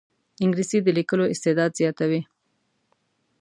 [0.43, 2.21] انګلیسي د لیکلو استعداد زیاتوي